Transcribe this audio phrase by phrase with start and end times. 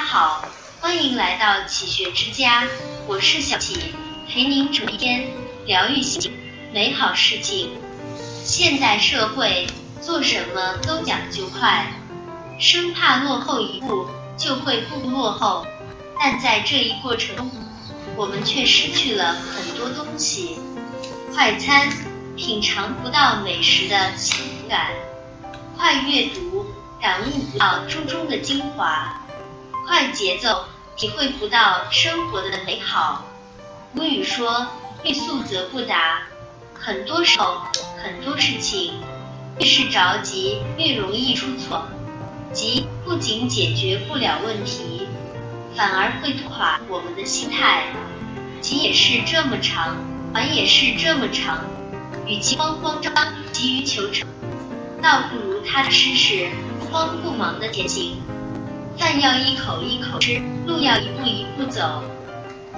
[0.00, 0.48] 大家好，
[0.80, 2.66] 欢迎来到启学之家，
[3.06, 3.94] 我是小启，
[4.26, 5.30] 陪您整天
[5.66, 6.32] 疗愈心
[6.72, 7.72] 美好事情。
[8.42, 9.66] 现代社会
[10.00, 11.92] 做什么都讲究快，
[12.58, 14.06] 生怕落后一步
[14.38, 15.66] 就会步步落后，
[16.18, 17.50] 但在这一过程中，
[18.16, 20.56] 我们却失去了很多东西。
[21.34, 21.92] 快餐
[22.38, 24.92] 品尝不到美食的幸福感，
[25.76, 26.64] 快阅读
[27.02, 29.19] 感悟不到书中的精华。
[29.86, 30.64] 快节奏，
[30.96, 33.24] 体会不到生活的美好。
[33.94, 34.66] 古语说
[35.04, 36.22] ：“欲速则不达。”
[36.74, 37.62] 很多时候，
[38.02, 38.94] 很多事情
[39.58, 41.82] 越是着急，越容易出错。
[42.52, 45.06] 急不仅解决不了问题，
[45.76, 47.84] 反而会垮我们的心态。
[48.60, 49.96] 急也是这么长，
[50.32, 51.64] 缓也是这么长。
[52.26, 54.28] 与其慌慌张张、急于求成，
[55.02, 58.22] 倒不如踏踏实实、不慌不忙的前行。
[59.00, 62.02] 饭要一口一口吃，路要一步一步走。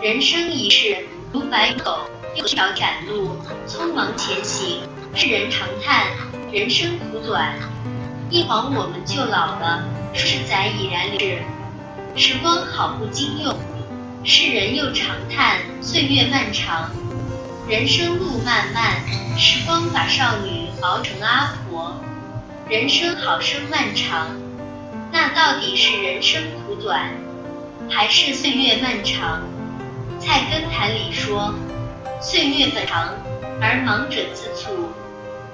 [0.00, 0.96] 人生一世
[1.32, 1.98] 如白狗，
[2.36, 4.82] 又一条赶路，匆忙前行。
[5.16, 6.06] 世人常叹
[6.52, 7.58] 人生苦短，
[8.30, 9.82] 一晃我们就老了，
[10.14, 11.42] 数十载已然流逝。
[12.14, 13.58] 时光好不经用，
[14.22, 16.88] 世人又常叹岁月漫长。
[17.68, 19.02] 人生路漫漫，
[19.36, 22.00] 时光把少女熬成阿婆。
[22.68, 24.28] 人生好生漫长。
[25.24, 27.08] 那到底是人生苦短，
[27.88, 29.40] 还是岁月漫长？
[30.18, 31.54] 菜根谭里说
[32.20, 33.14] ：“岁月本长，
[33.60, 34.72] 而忙者自促；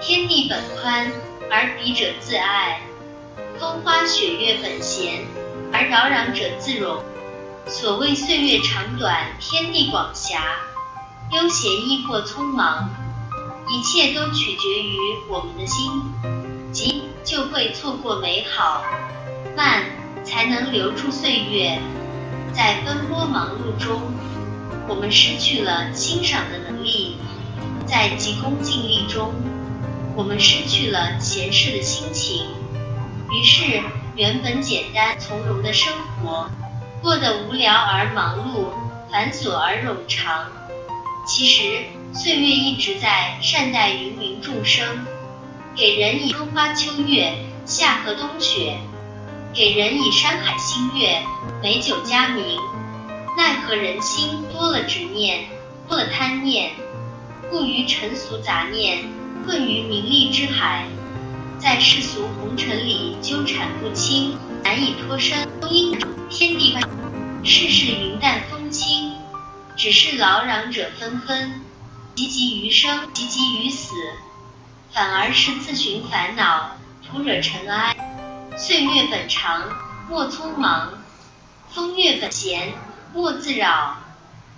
[0.00, 1.12] 天地本宽，
[1.50, 2.78] 而比者自爱；
[3.58, 5.26] 风花雪月本闲，
[5.74, 7.04] 而扰攘者自容。”
[7.68, 10.40] 所谓岁月长短，天地广狭，
[11.32, 12.88] 悠闲亦或匆忙，
[13.68, 14.96] 一切都取决于
[15.28, 16.02] 我们的心。
[16.72, 18.82] 急就会错过美好。
[19.56, 19.82] 慢
[20.24, 21.78] 才能留住岁月，
[22.52, 24.00] 在奔波忙碌中，
[24.88, 27.16] 我们失去了欣赏的能力；
[27.86, 29.32] 在急功近利中，
[30.16, 32.46] 我们失去了闲适的心情。
[33.30, 33.82] 于是，
[34.16, 36.50] 原本简单从容的生活，
[37.02, 38.70] 过得无聊而忙碌，
[39.10, 40.46] 繁琐而冗长。
[41.26, 45.06] 其实，岁月一直在善待芸芸众生，
[45.76, 47.34] 给人以春花秋月、
[47.64, 48.78] 夏荷冬雪。
[49.52, 51.20] 给人以山海星月、
[51.60, 52.56] 美酒佳茗，
[53.36, 55.48] 奈何人心多了执念，
[55.88, 56.70] 多了贪念，
[57.50, 59.04] 故于尘俗杂念，
[59.44, 60.86] 困于名利之海，
[61.58, 65.48] 在世俗红尘里纠缠不清，难以脱身。
[65.68, 66.82] 因天地万
[67.42, 69.14] 世事云淡风轻，
[69.76, 71.60] 只是劳攘者纷纷，
[72.14, 73.94] 汲汲于生，汲汲于死，
[74.92, 77.96] 反而是自寻烦恼，徒惹尘埃。
[78.56, 79.62] 岁月本长，
[80.08, 80.88] 莫匆忙；
[81.70, 82.74] 风月本闲，
[83.14, 83.96] 莫自扰。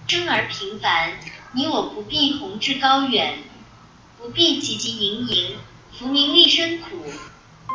[0.09, 1.15] 生而平凡，
[1.53, 3.39] 你我不必宏志高远，
[4.19, 5.57] 不必汲汲营营，
[5.93, 7.05] 浮名利身苦。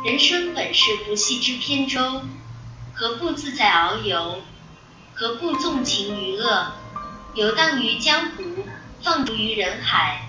[0.05, 2.21] 人生本是不系之扁舟，
[2.93, 4.41] 何不自在遨游？
[5.15, 6.73] 何不纵情于乐，
[7.33, 8.43] 游荡于江湖，
[9.01, 10.27] 放逐于人海？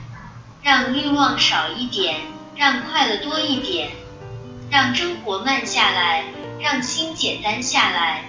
[0.63, 2.21] 让欲望少一点，
[2.57, 3.91] 让快乐多一点。
[4.71, 6.25] 让生活慢下来，
[6.61, 8.25] 让心简单下来，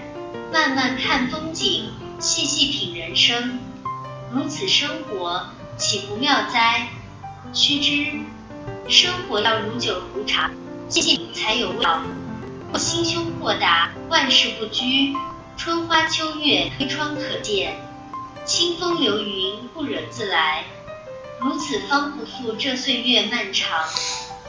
[0.54, 3.60] 慢慢看风景，细细品人生，
[4.32, 6.88] 如此生活岂不妙哉？
[7.52, 8.20] 须知，
[8.88, 10.50] 生活要如酒如茶，
[10.88, 12.02] 细细才有味道。
[12.76, 15.14] 心胸豁达，万事不拘，
[15.58, 17.76] 春花秋月推窗可见，
[18.46, 20.64] 清风流云不惹自来，
[21.42, 23.84] 如此方不负这岁月漫长。